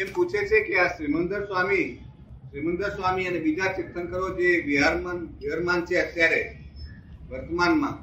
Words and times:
એમ 0.00 0.06
પૂછે 0.14 0.46
છે 0.46 0.60
કે 0.60 0.78
આ 0.78 0.86
શ્રીમંદર 0.86 1.46
સ્વામી 1.46 1.98
શ્રીમંદર 2.50 2.88
સ્વામી 2.88 3.26
અને 3.26 3.38
બીજા 3.38 3.72
તીર્થંકરો 3.72 4.28
જે 4.38 4.62
વિહારમાન 4.66 5.18
વિહારમાન 5.40 5.84
છે 5.84 5.96
અત્યારે 5.96 6.58
વર્તમાનમાં, 7.30 7.96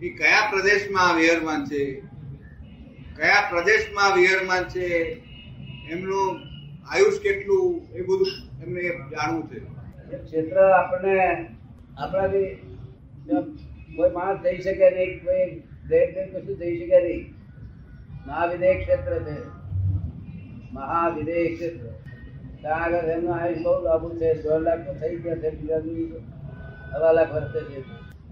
એ 0.00 0.08
કયા 0.08 0.50
પ્રદેશમાં 0.50 1.16
વિહારમાન 1.16 1.64
છે? 1.64 2.00
કયા 3.16 3.48
પ્રદેશમાં 3.50 4.16
વિહારમાન 4.16 4.64
છે? 4.64 4.86
એમનું 5.90 6.40
આયુષ 6.88 7.20
કેટલું? 7.20 7.88
એ 7.94 8.02
બધું 8.02 8.62
એમને 8.62 8.82
જાણવું 9.10 9.50
છે. 9.50 9.60
ક્ષેત્ર 10.24 10.56
આપણને, 10.56 11.46
આપણાથી 11.98 12.54
કોઈ 13.96 14.10
માણસ 14.10 14.42
જઈ 14.42 14.58
શકે 14.58 14.90
નહીં, 14.90 15.24
કોઈ 15.24 15.62
દેશ 15.88 16.34
કશું 16.34 16.58
જઈ 16.58 16.78
શકે 16.78 17.00
નહીં. 17.02 17.34
મહાવિદેય 18.26 18.74
ક્ષેત્ર 18.74 19.18
છે. 19.18 19.55
ક્ષેત્ર 20.76 21.86
ત્યાં 22.60 22.82
આગળ 22.84 22.96
એમનું 22.96 23.34
આયુષ 23.34 23.58
બહુ 23.58 23.82
લાંબુ 23.82 24.08
છે 24.16 24.42
દોઢ 24.42 24.62
લાખ 24.62 24.80
તો 24.86 24.94
થઈ 24.94 25.16
ગયા 25.16 25.36
છે 25.36 25.50
બીજાનું 25.50 26.22
હવા 26.94 27.12
લાખ 27.12 27.32
વર્ષે 27.32 27.60
છે. 27.64 27.80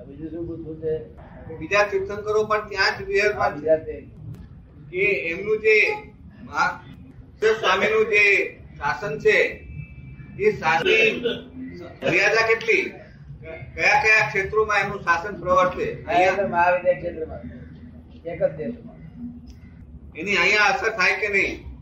બીજું 0.05 0.31
શું 0.31 0.47
પૂછવું 0.47 0.77
છે? 0.83 0.95
બીજા 1.59 1.83
તીર્થંકરો 1.83 2.45
પણ 2.45 2.69
ત્યાં 2.69 2.99
જ 2.99 3.03
વિહારમાં 3.09 3.51
છે. 3.51 3.55
બીજા 3.55 3.77
તે. 3.77 3.97
કે 4.91 5.05
એમનું 5.31 5.59
જે 5.59 5.77
સ્વામીનું 7.61 8.05
જે 8.07 8.25
શાસન 8.79 9.19
છે 9.19 9.37
એ 10.39 10.53
શાસન 10.53 10.87
મર્યાદા 12.07 12.47
કેટલી? 12.49 12.83
કયા 13.75 14.03
કયા 14.03 14.29
ક્ષેત્રોમાં 14.29 14.79
એમનું 14.81 15.01
શાસન 15.01 15.35
પ્રવર્તે? 15.37 15.87
મહાવિદેય 16.51 16.95
ક્ષેત્રમાં. 16.95 17.41
એક 18.33 18.43
જ 18.43 18.57
દેશમાં. 18.57 18.97
એની 20.17 20.37
અહીંયા 20.37 20.65
અસર 20.65 20.91
થાય 20.91 21.15
કે 21.21 21.29
નહીં? 21.29 21.74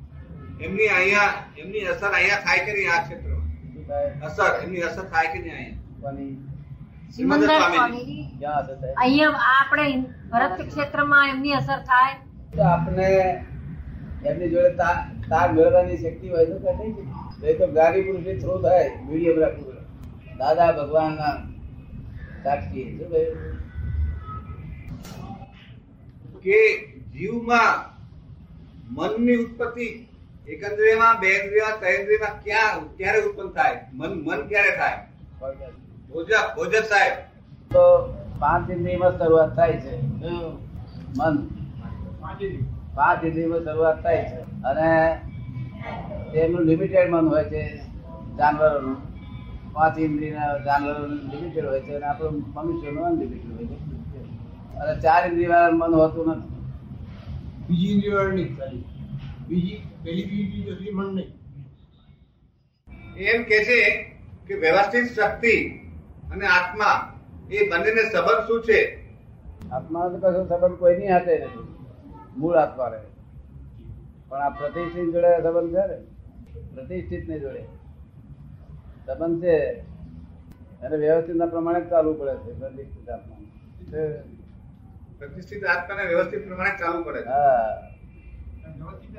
એમની 0.61 0.88
અહીંયા 0.97 1.33
એમની 1.61 1.84
અસર 1.92 2.11
અહીંયા 2.15 2.45
થાય 2.47 2.65
કે 2.66 2.73
નહીં 2.79 2.91
આ 2.95 3.02
ક્ષેત્રમાં? 3.05 3.47
અસર 4.27 4.51
એમની 4.65 4.83
અસર 4.88 5.04
થાય 5.13 5.29
કે 5.32 5.38
નહીં 5.38 5.57
અહીંયા? 5.57 6.26
સિમંદર 7.16 7.49
થાય 7.49 7.80
અહીંયા 9.04 9.46
આપણે 9.54 9.87
ભરત 10.32 10.59
ક્ષેત્રમાં 10.68 11.26
એમની 11.35 11.54
અસર 11.60 11.80
થાય. 11.91 12.15
તો 12.57 12.60
આપણે 12.74 13.09
એમની 14.30 14.51
જોડે 14.52 14.73
તાર 15.30 15.49
મેળવવાની 15.54 15.99
શક્તિ 16.02 16.26
હોય 16.35 16.46
તો 16.51 16.57
કઈ 16.65 16.76
નહીં 17.43 17.57
તો 17.59 17.66
ગાડી 17.79 18.04
પુરુષની 18.09 18.38
થ્રુ 18.45 18.54
થાય 18.66 18.91
મીડિયમ 19.07 19.38
રાખવું 19.45 19.79
દાદા 20.38 20.71
ભગવાનના 20.79 21.35
સાક્ષી. 22.45 22.87
શું 22.98 23.09
કહ્યું 23.10 23.35
કે 26.45 26.60
જીવમાં 27.19 27.74
મનની 28.96 29.38
ઉત્પત્તિ 29.45 29.87
એકંદ્રિયમાં 30.48 31.21
બે 31.21 31.29
ઇન્દ્રિયમાં 31.29 31.80
ત્રણ 31.80 31.90
ઇન્દ્રિયમાં 31.90 32.43
ક્યાં 32.45 32.96
ક્યારે 32.96 33.23
ઉત્પન્ન 33.23 33.48
થાય? 33.48 33.80
મન 33.93 34.10
મન 34.10 34.46
ક્યારે 34.46 34.71
થાય? 34.71 34.96
ભોજક 36.10 36.57
ભોજક 36.57 36.85
સાહેબ. 36.85 37.12
તો 37.71 38.15
પાંચ 38.38 38.70
ઇન્દ્રિયમાં 38.70 39.18
શરૂઆત 39.18 39.57
થાય 39.57 39.73
છે. 39.73 39.96
મન. 41.18 41.46
પાંચ 42.95 43.24
ઇન્દ્રિયમાં 43.24 43.59
શરૂઆત 43.59 44.02
થાય 44.02 44.16
છે. 44.16 44.63
અને 44.63 45.20
એનું 46.38 46.60
લિમિટેડ 46.60 47.10
મન 47.10 47.29
હોય 47.29 47.45
છે 47.45 47.79
જાનવરોનું. 48.38 48.96
પાંચ 49.73 49.98
ઇન્દ્રિયના 49.98 50.59
જાનવરોનું 50.59 51.18
લિમિટેડ 51.18 51.66
હોય 51.66 51.80
છે 51.80 51.95
અને 51.95 52.07
આપણું 52.07 52.45
મનુષ્યનું 52.54 53.07
અનલિમિટેડ 53.07 53.57
હોય 53.57 53.66
છે. 53.66 54.76
અને 54.76 55.01
ચાર 55.01 55.26
ઇન્દ્રિયવાળા 55.26 55.70
મન 55.73 55.95
હોતું 55.95 56.29
નથી. 56.29 56.48
બીજી 57.68 57.87
ઇન્દ્રિયવાળા 57.87 58.30
નહીં 58.30 58.91
બીજી 59.52 59.82
પહેલી 60.04 60.24
બીજી 60.24 60.62
ત્રીજી 60.62 60.90
મન 60.90 61.14
નહીં. 61.14 61.30
એમ 63.16 63.42
કે 63.42 63.64
છે 63.64 64.03
કે 64.47 64.54
વ્યવસ્થિત 64.54 65.04
શક્તિ 65.04 65.69
અને 66.32 66.47
આત્મા 66.47 67.20
એ 67.50 67.69
બંનેને 67.69 68.03
સંબંધ 68.03 68.47
શું 68.47 68.62
છે? 68.62 69.10
આત્મા 69.72 70.08
કશો 70.08 70.46
સંબંધ 70.48 70.78
કોઈની 70.78 71.08
હાથે 71.08 71.38
નથી. 71.38 71.76
મૂળ 72.36 72.54
આત્મા 72.54 72.88
રહે. 72.88 73.00
પણ 74.28 74.38
આ 74.38 74.48
પ્રતિષ્ઠિત 74.48 75.12
જોડે 75.12 75.42
સંબંધ 75.42 75.74
છે 75.74 75.86
ને? 75.86 75.96
પ્રતિષ્ઠિત 76.74 77.28
ને 77.28 77.38
જોડે. 77.38 77.62
સંબંધ 79.06 79.42
છે. 79.42 79.80
અને 80.82 80.96
વ્યવસ્થિત 80.96 81.36
ના 81.36 81.46
પ્રમાણે 81.46 81.80
ચાલવું 81.80 82.18
પડે 82.18 82.34
છે 82.34 82.58
પ્રતિષ્ઠિત 82.58 83.10
આત્મા 83.10 83.36
પ્રતિષ્ઠિત 85.18 85.64
આત્માને 85.64 86.08
વ્યવસ્થિત 86.08 86.48
પ્રમાણે 86.48 86.70
ચાલુ 86.70 87.04
પડે 87.04 87.18
હા. 87.18 87.92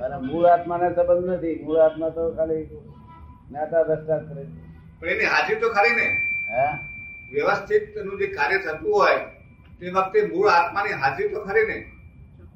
અને 0.04 0.18
મૂળ 0.28 0.46
આત્માને 0.46 0.88
સંબંધ 0.96 1.30
નથી. 1.30 1.56
મૂળ 1.64 1.78
આત્મા 1.78 2.10
તો 2.10 2.32
ખાલી 2.32 2.64
જ્ઞાતા 3.50 3.84
દ્રષ્ટા 3.84 4.18
કરે 4.18 4.44
છે. 4.44 4.62
પણ 5.00 5.10
એની 5.10 5.26
હાજરી 5.26 5.56
તો 5.56 5.70
ખરી 5.70 5.96
ને. 5.96 6.08
હે? 6.50 6.66
વ્યવસ્થિતનું 7.32 8.18
જે 8.18 8.28
કાર્ય 8.28 8.58
થતું 8.58 8.94
હોય 8.94 9.20
તે 9.80 9.90
વખતે 9.90 10.20
મૂળ 10.28 10.50
આત્માની 10.50 10.92
હાજરી 10.92 11.30
તો 11.30 11.40
ખરી 11.40 11.66
ને. 11.68 11.78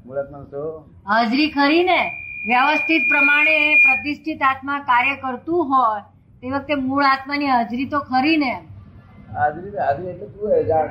મૂળ 0.05 0.17
આત્મા 0.17 0.45
તો 0.51 0.63
હાજરી 1.05 1.49
ખરી 1.51 1.83
ને. 1.83 1.99
વ્યવસ્થિત 2.47 3.03
પ્રમાણે 3.09 3.55
પ્રતિષ્ઠિત 3.83 4.41
આત્મા 4.41 4.79
કાર્ય 4.79 5.15
કરતું 5.15 5.65
હોય 5.65 6.01
તે 6.41 6.47
વખતે 6.49 6.75
મૂળ 6.75 7.05
આત્માની 7.05 7.47
હાજરી 7.47 7.89
તો 7.89 7.99
ખરી 7.99 8.37
ને. 8.37 8.53
હાજરી 9.33 9.75
હાજરી 9.77 10.09
એટલે 10.09 10.27
તું 10.27 10.51
એ 10.51 10.63
જાણ. 10.63 10.89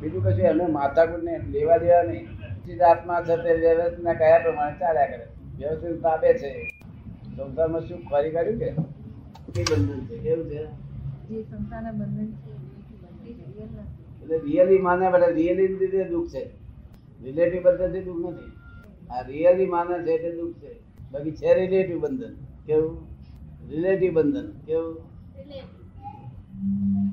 બીજું 0.00 0.22
કશું 0.22 0.46
એમને 0.46 0.66
માથાકૂટ 0.66 1.22
ને 1.22 1.38
લેવા 1.48 1.78
દેવા 1.78 2.02
નહીં. 2.02 2.39
આત્મા 2.68 3.22
છે 3.22 3.36
તે 3.36 3.54
વ્યવસ્થિતના 3.54 4.12
કયા 4.12 4.38
પ્રમાણે 4.38 4.78
ચાલ્યા 4.78 5.06
કરે? 5.06 5.26
વ્યવસ્થિત 5.58 6.02
તાબે 6.02 6.34
છે. 6.34 6.68
સંસારમાં 7.36 7.80
શું 7.80 8.04
ખરી 8.04 8.30
કર્યું 8.30 8.58
કે? 8.58 8.68
એ 9.60 9.62
બંધન 9.62 10.06
છે. 10.06 10.18
કેવું 10.18 10.50
છે? 10.50 10.64
જે 11.28 11.42
સંસારના 11.42 11.92
બંધન 11.92 12.32
છે 12.32 12.50
એટલે 14.22 14.38
રિયલી 14.38 14.78
માને 14.78 15.10
બટે 15.10 15.32
રિયલી 15.32 15.68
લીધે 15.68 16.04
દુઃખ 16.04 16.28
છે. 16.28 16.50
રિલેટિવ 17.22 17.62
બંધનથી 17.62 18.00
દુઃખ 18.00 18.32
નથી. 18.32 18.52
આ 19.10 19.20
રિયલી 19.20 19.66
માને 19.66 20.04
છે 20.04 20.10
એટલે 20.10 20.32
દુઃખ 20.36 20.54
છે. 20.54 20.72
બાકી 21.12 21.30
છે 21.30 21.54
રિલેટિવ 21.54 22.00
બંધન. 22.00 22.34
કેવું? 22.66 23.06
રિલેટિવ 23.70 24.14
બંધન. 24.14 24.52
કેવું? 24.66 25.10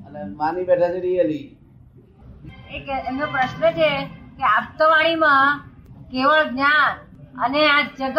અને 0.06 0.24
માની 0.24 0.64
બેઠા 0.64 0.88
છે 0.88 1.00
રિયલી 1.00 1.56
એક 2.70 2.88
એમનો 3.08 3.26
પ્રશ્ન 3.26 3.70
છે 3.70 4.17
કે 4.38 4.44
આપતવાણીમાં 4.44 5.60
કેવળ 6.10 6.44
જ્ઞાન 6.50 6.94
અને 7.44 7.60
આ 7.66 7.82
જગત, 7.98 8.18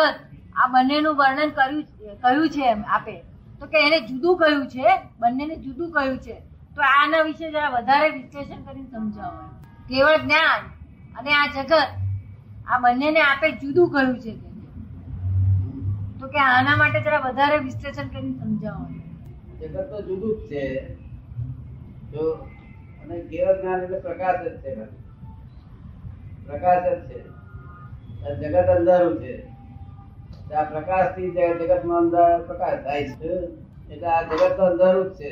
આ 0.56 0.68
બંનેનું 0.68 1.16
વર્ણન 1.16 1.50
કર્યું 1.50 1.84
કહ્યું 2.22 2.50
છે 2.50 2.64
એમ 2.72 2.84
આપે. 2.88 3.16
તો 3.60 3.66
કે 3.68 3.78
એને 3.88 3.98
જુદું 4.08 4.38
કહ્યું 4.38 4.68
છે, 4.68 4.88
બંનેને 5.20 5.56
જુદું 5.56 5.92
કહ્યું 5.92 6.20
છે. 6.20 6.36
તો 6.76 6.82
આના 6.82 7.24
વિશે 7.24 7.52
જરા 7.52 7.70
વધારે 7.70 8.10
વિશ્લેષણ 8.10 8.62
કરીને 8.66 8.90
સમજાવો. 8.90 9.42
કેવળ 9.90 10.18
જ્ઞાન 10.18 10.62
અને 11.18 11.32
આ 11.34 11.48
જગત, 11.48 11.74
આ 12.68 12.80
બંનેને 12.80 13.22
આપે 13.22 13.52
જુદું 13.52 13.92
કહ્યું 13.92 14.16
છે 14.20 14.34
તો 16.20 16.28
કે 16.28 16.40
આના 16.40 16.78
માટે 16.78 17.00
જરા 17.02 17.26
વધારે 17.26 17.58
વિશ્લેષણ 17.58 18.08
કરીને 18.08 18.34
સમજાવો. 18.40 18.86
જગત 19.60 19.76
તો 19.90 20.02
જુદું 20.08 20.34
જ 20.40 20.50
છે. 20.50 20.64
જો 22.12 22.24
અને 23.02 23.16
કેવળ 23.30 23.62
જ્ઞાન 23.62 23.84
એટલે 23.84 24.00
પ્રકાશ 24.00 24.42
જ 24.44 24.58
છે. 24.64 24.74
પ્રકાશ 26.50 26.86
જ 26.88 27.00
છે 27.10 28.36
જગત 28.42 28.70
અંધારું 28.78 29.16
છે. 29.22 29.34
આ 30.56 30.64
પ્રકાશથી 30.64 31.32
જગતમાં 31.32 31.98
અંધાર 31.98 32.38
પ્રકાશ 32.42 32.80
થાય 32.84 33.10
છે, 33.10 33.34
એટલે 33.92 34.08
આ 34.08 34.22
જગત 34.22 34.54
તો 34.58 34.64
અંધારું 34.66 35.10
જ 35.10 35.16
છે. 35.16 35.32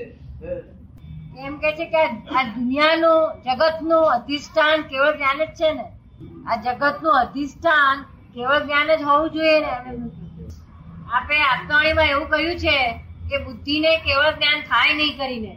એમ 1.46 1.58
કે 1.58 1.72
છે 1.72 1.86
કે 1.86 2.04
આ 2.36 2.44
દુનિયાનું 2.44 3.22
જગતનું 3.46 4.06
અધિષ્ઠાન 4.12 4.82
કેવળ 4.82 5.16
જ્ઞાન 5.16 5.44
જ 5.46 5.50
છે 5.62 5.74
ને? 5.74 5.88
આ 6.48 6.56
જગતનું 6.56 7.20
અધિષ્ઠાન 7.20 8.06
કેવળ 8.36 8.60
જ્ઞાન 8.60 8.96
જ 8.96 9.02
હોવું 9.04 9.30
જોઈએ 9.30 9.60
ને? 9.60 9.74
આપણે 11.14 11.38
આત્માણીમાં. 11.42 12.06
એવું 12.06 12.30
કહ્યું 12.30 12.58
છે 12.58 12.78
કે 13.30 13.38
બુદ્ધિને 13.44 13.92
કેવળ 13.98 14.32
જ્ઞાન 14.32 14.62
થાય 14.62 14.94
નહીં 14.94 15.18
કરીને. 15.18 15.54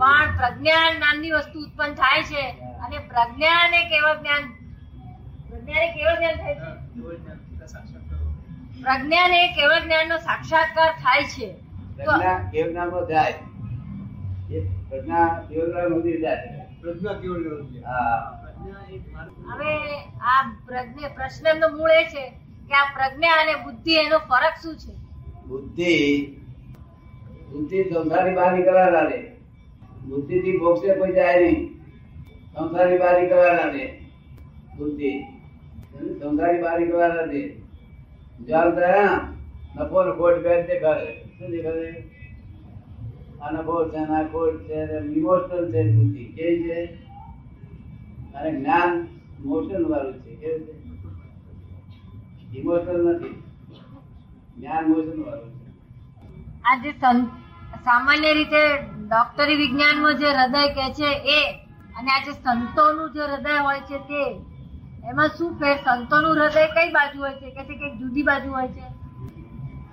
પણ 0.00 0.36
પ્રજ્ઞાન 0.38 0.92
નામની 1.00 1.30
વસ્તુ 1.30 1.58
ઉત્પન્ન 1.58 1.94
થાય 1.94 2.22
છે 2.22 2.44
અને 2.84 2.98
પ્રજ્ઞાને 3.12 3.80
કેવળ 3.84 4.16
જ્ઞાન 4.16 4.44
પ્રજ્ઞાને 5.68 5.92
કેવળ 5.94 6.16
જ્ઞાન 6.16 6.38
થાય 6.38 6.54
છે? 6.54 6.70
પ્રજ્ઞાને 8.82 9.40
કેવળ 9.54 9.80
જ્ઞાનનો 9.80 10.18
સાક્ષાત્કાર 10.18 10.90
થાય 11.02 11.22
છે? 11.22 11.48
તો 11.96 12.04
પ્રજ્ઞા 12.04 12.50
કેવળ 12.52 12.70
જ્ઞાનમાં 12.70 13.06
જાય. 13.08 13.34
એ 14.50 14.58
પ્રજ્ઞા 14.88 15.28
કેવળ 15.48 15.70
જ્ઞાન 15.70 15.94
સુધી 15.94 16.20
જાય 16.20 16.66
પ્રજ્ઞા 16.82 17.14
કેવળ 17.14 17.62
નથી 17.62 17.82
હા. 17.82 18.34
હવે 19.48 19.72
આ 20.20 20.42
પ્રજ્ઞા 20.66 21.08
પ્રશ્નનો 21.08 21.68
મૂળ 21.68 21.90
એ 21.90 22.04
છે 22.04 22.24
કે 22.68 22.74
આ 22.74 22.92
પ્રજ્ઞા 22.94 23.38
અને 23.42 23.54
બુદ્ધિ 23.64 23.92
એનો 23.94 24.18
ફરક 24.18 24.54
શું 24.62 24.76
છે? 24.76 24.92
બુદ્ધિ 25.46 25.94
બુદ્ધિ 27.50 27.84
સંસારી 27.84 28.34
બહાર 28.34 28.52
નીકળવાના 28.52 29.08
રે 29.08 29.18
બુદ્ધિ 30.02 30.42
થી 30.42 30.58
મોક્ષે 30.58 30.94
કોઈ 30.94 31.12
જાય 31.12 31.40
નહીં. 31.40 31.74
સંસારી 32.54 32.98
બારી 32.98 33.28
કરવા 33.28 33.72
દે 33.72 33.84
બુદ્ધિ. 34.78 35.37
સંસારી 35.94 36.62
બારી 36.62 36.86
કરવાના 36.86 37.26
દે 37.26 37.48
ધ્યાન 38.46 38.70
થયા 38.70 39.20
નફો 39.76 40.04
ને 40.04 40.10
ખોટ 40.10 40.42
બે 40.42 40.62
દેખાડે 40.62 41.24
શું 41.38 41.50
દેખાડે 41.50 42.10
આ 43.42 43.50
નફો 43.50 43.88
છે 43.88 43.96
આ 43.96 44.22
ખોટ 44.22 44.60
છે 44.60 44.98
ઇમોશનલ 44.98 45.72
છે 45.72 45.92
બુદ્ધિ. 45.92 46.24
કે 46.24 46.62
છે? 46.62 46.84
અને 48.34 48.60
જ્ઞાન 48.60 49.06
મોશન 49.44 49.84
વાળું 49.86 50.18
છે. 50.18 50.34
કેવું 50.34 50.66
ઇમોશનલ 52.54 53.14
નથી. 53.14 53.42
જ્ઞાન 54.58 54.84
મોશન 54.84 55.22
વાળું 55.22 55.50
છે. 55.50 55.66
આ 56.64 56.76
જે 56.82 56.90
સામાન્ય 57.84 58.34
રીતે 58.34 58.78
ડોક્ટરી 59.08 59.56
વિજ્ઞાનમાં 59.56 60.18
જે 60.18 60.26
હૃદય 60.26 60.68
કે 60.68 60.92
છે 60.92 61.10
એ, 61.24 61.52
અને 61.98 62.10
આ 62.10 62.24
જે 62.24 62.32
સંતોનું 62.32 63.12
જે 63.12 63.20
હૃદય 63.20 63.60
હોય 63.64 63.80
છે 63.80 63.98
તે 63.98 64.47
એમાં 65.08 65.28
શું 65.28 65.52
ફેર? 65.58 65.76
સંતોનું 65.76 66.34
હૃદય 66.36 66.66
કઈ 66.66 66.90
બાજુ 66.92 67.18
હોય 67.20 67.34
છે? 67.34 67.50
કે 67.50 67.62
કંઈક 67.64 67.94
જુદી 67.98 68.22
બાજુ 68.22 68.50
હોય 68.52 68.68
છે? 68.68 68.86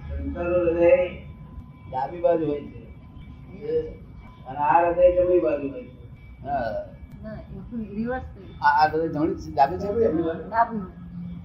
શંકરનું 0.07 0.65
હૃદય 0.67 0.95
ડાબી 1.89 2.21
બાજુ 2.21 2.45
હોય 2.45 2.61
છે. 2.61 2.81
અને 4.47 4.57
આ 4.57 4.79
હૃદય 4.81 5.11
જમણી 5.15 5.39
બાજુ 5.39 5.67
હોય 5.69 5.83
છે. 5.83 6.03
હા. 6.43 6.85
આ 8.61 8.87
હૃદય 8.87 9.07
જમણી 9.07 9.51
ડાબી 9.51 9.77
છે? 9.77 9.87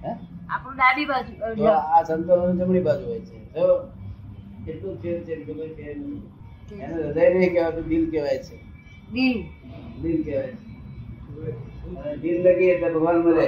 હે? 0.03 0.11
આપણું 0.49 0.75
ડાબી 0.75 1.05
બાજુ 1.05 1.31
આ 1.67 2.03
સંતોનું 2.03 2.57
જમણી 2.57 2.81
બાજુ 2.81 3.05
હોય 3.05 3.19
છે. 3.19 3.37
જો 3.53 4.95
ફેર 5.01 5.23
છે 5.23 5.35
બીજું 5.35 5.55
કોઈ 5.55 5.73
ફેર. 5.73 5.97
નથી. 5.97 6.81
એને 6.81 6.93
હૃદય 6.93 7.29
નહીં 7.29 7.53
કહેવાતું 7.53 7.83
દિલ 7.83 8.11
કહેવાય 8.11 8.37
છે. 8.37 8.57
દિલ. 9.13 9.43
દિલ 10.01 10.23
કહેવાય 10.23 10.47
છે. 10.47 10.70
લગી 12.45 12.69
એટલે 12.69 12.89
ભગવાન 12.89 13.17
મળે. 13.17 13.47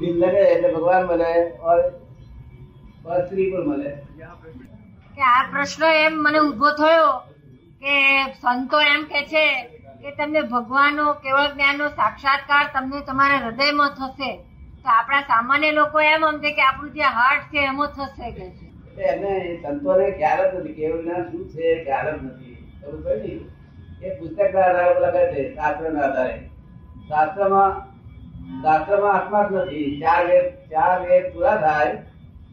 દિલ 0.00 0.14
લગે 0.20 0.42
એટલે 0.46 0.68
ભગવાન 0.74 1.06
મળે 1.06 1.30
ઓર 1.62 1.78
સ્ત્રી 3.22 3.50
પણ 3.52 3.68
મળે. 3.68 3.92
કે 5.16 5.22
આ 5.28 5.42
પ્રશ્ન 5.52 5.84
એમ 6.00 6.14
મને 6.22 6.40
ઊભો 6.40 6.70
થયો 6.72 7.08
કે 7.82 7.94
સંતો 8.34 8.78
એમ 8.88 9.02
કે 9.06 9.20
છે 9.24 9.46
કે 10.02 10.10
તમને 10.18 10.42
ભગવાનનો 10.42 11.06
કેવળ 11.22 11.48
જ્ઞાનનો 11.54 11.86
સાક્ષાત્કાર 11.90 12.64
તમને 12.74 13.00
તમારા 13.02 13.40
હૃદયમાં 13.40 13.92
થશે. 13.94 14.30
તો 14.84 14.88
આપણા 14.88 15.26
સામાન્ય 15.26 15.72
લોકો 15.72 15.98
એમ 16.04 16.22
સમજે 16.26 16.50
કે 16.52 16.62
આપણું 16.62 16.94
જે 16.94 17.02
હાર્ટ 17.18 17.50
છે 17.50 17.58
એમાં 17.64 17.90
થશે 17.90 18.26
કે 18.30 18.46
છે. 18.50 18.66
એમને 19.04 19.32
સંતોને 19.62 20.06
ખ્યાલ 20.12 20.50
જ 20.50 20.54
નથી 20.54 20.74
કેવળ 20.74 21.02
જ્ઞાન 21.02 21.24
શું 21.30 21.44
છે 21.52 21.64
ખ્યાલ 21.84 22.08
જ 22.12 22.18
નથી. 22.22 22.56
ખબર 22.80 22.98
પડી? 23.04 23.38
એ 24.02 24.10
પુસ્તકના 24.10 24.60
આધારે 24.60 25.00
લખે 25.00 25.34
છે, 25.34 25.54
શાસ્ત્રના 25.54 26.00
આધારે. 26.00 26.38
શાસ્ત્રમાં 27.08 27.96
શાસ્ત્રમાં 28.62 29.12
આત્મા 29.12 29.48
જ 29.48 29.52
નથી. 29.52 30.00
ચાર 30.00 30.26
વેદ 30.26 30.70
ચાર 30.70 31.00
વેદ 31.00 31.34
પૂરા 31.34 31.56
થાય, 31.56 31.92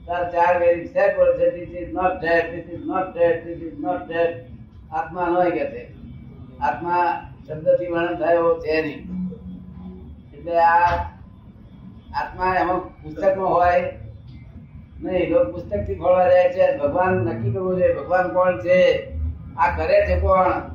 ત્યારે 0.05 0.31
ચાર 0.31 0.59
વેદ 0.59 0.85
set 0.85 1.19
word 1.19 1.37
છે. 1.37 1.59
This 1.59 1.81
is 1.81 1.93
not 1.93 2.21
dead 2.21 2.55
this 2.55 2.73
is 2.73 2.85
not 2.85 3.17
dead 3.17 3.47
this 3.47 3.63
is 3.63 3.79
not 3.79 4.07
dead 4.07 4.35
આત્મા 4.91 5.27
ન 5.29 5.49
કે 5.49 5.65
છે. 5.65 5.93
આત્મા 6.59 7.21
શબ્દથી 7.47 7.87
વર્ણન 7.87 8.15
થાય 8.15 8.35
છે 8.35 8.81
નહીં. 8.81 9.07
એટલે 10.33 10.59
આ 10.59 10.95
આત્મા 12.21 12.55
એમાં 12.55 12.79
પુસ્તકમાં 12.79 13.49
હોય 13.49 13.93
નહીં. 15.03 15.29
લોકો 15.29 15.51
પુસ્તકથી 15.51 15.95
ખોલવા 15.95 16.29
જાય 16.29 16.53
છે. 16.53 16.77
ભગવાન 16.77 17.13
નક્કી 17.13 17.51
કરવું 17.51 17.79
છે 17.79 17.95
ભગવાન 17.95 18.27
કોણ 18.27 18.59
છે? 18.59 19.11
આ 19.57 19.77
કરે 19.77 20.05
છે 20.05 20.19
કોણ? 20.19 20.72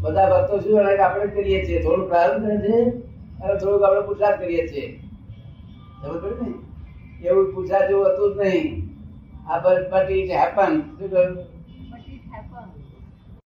બધા 0.00 0.28
ભક્તો 0.30 0.58
શું 0.58 0.72
જાણે 0.72 0.96
કે 0.96 1.02
આપણે 1.02 1.26
કરીએ 1.26 1.64
છીએ. 1.66 1.82
થોડું 1.82 2.08
પ્રારંભ 2.08 2.46
કરે 2.46 2.56
છે, 2.56 2.90
અને 3.40 3.54
થોડુંક 3.54 3.82
આપણે 3.82 4.00
પુરુષાર્થ 4.00 4.40
કરીએ 4.40 4.66
છીએ. 4.68 5.00
ખબર 6.02 6.18
પડે 6.18 6.34
ને? 6.40 7.28
એવું 7.28 7.54
પુરુષાર્થ 7.54 7.88
જેવું 7.88 8.06
હતું 8.06 8.34
જ 8.34 8.38
નહીં. 8.38 8.90
આ 9.48 9.58
બટ 9.58 10.10
ઇટ 10.10 10.30
હેપન 10.30 10.80
શું 10.80 11.10
કહ્યું? 11.10 11.59